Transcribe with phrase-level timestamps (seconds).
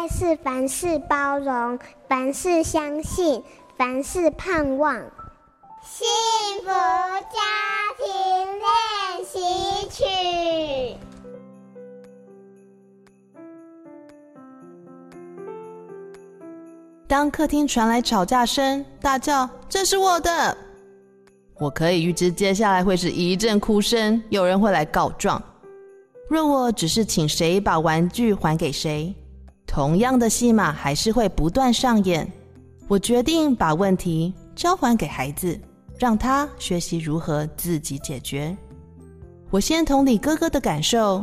[0.00, 3.42] 爱是凡事包容，凡事相信，
[3.76, 4.94] 凡事盼望。
[5.84, 6.08] 幸
[6.62, 7.36] 福家
[7.98, 8.08] 庭
[8.56, 9.38] 练习
[9.90, 10.96] 曲。
[17.06, 20.56] 当客厅传来吵架声，大叫：“这是我的！”
[21.60, 25.42] 我可以预知接下来会是一阵哭声，有人会来告状。
[26.30, 29.14] 若我只是请谁把玩具还给谁，
[29.70, 32.30] 同样的戏码还是会不断上演。
[32.88, 35.58] 我决定把问题交还给孩子。
[36.00, 38.56] 让他学习如何自己解决。
[39.50, 41.22] 我先同理哥哥的感受，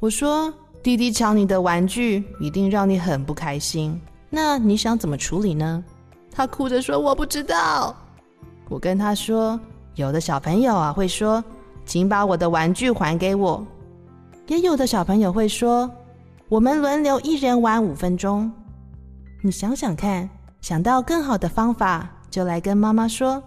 [0.00, 0.52] 我说
[0.82, 3.96] ：“弟弟抢你的玩具，一定让你很不开心。
[4.28, 5.84] 那你想怎么处理呢？”
[6.34, 7.94] 他哭着说：“我不知道。”
[8.68, 9.58] 我跟他说
[9.94, 11.42] ：“有的小朋友啊会说，
[11.86, 13.64] 请把我的玩具还给我；
[14.48, 15.88] 也有的小朋友会说，
[16.50, 18.50] 我们轮流一人玩五分钟。
[19.42, 20.26] 你想想看，
[20.62, 23.42] 想到更好的方法，就来跟妈妈说。”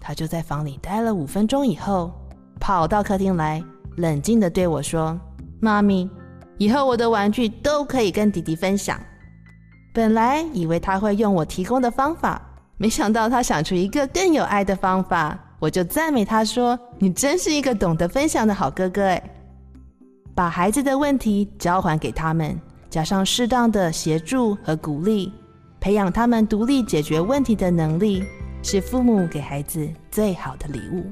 [0.00, 2.10] 他就在房里待了五分钟以后，
[2.58, 3.62] 跑到客厅来，
[3.96, 5.18] 冷静地对我说
[5.60, 6.08] ：“妈咪，
[6.56, 8.98] 以后我的玩具都可以跟弟弟分享。”
[9.92, 12.40] 本来以为他会用我提供的方法，
[12.78, 19.22] 没想到他想出一个更有爱的方法，我就赞美他说：“你真是一个懂得分享的好哥哥。”哎，
[20.36, 25.32] 把孩子的问题交还给他们，加上适当的协助和鼓励，
[25.80, 28.22] 培养他们独立解决问题的能力。
[28.62, 31.10] 是父母给孩子最好的礼物。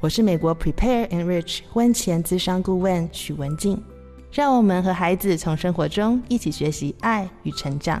[0.00, 3.82] 我是美国 Prepare Enrich 婚前咨商顾问许文静，
[4.30, 8.00] 让我们和孩子从生活中一起学习爱与成长。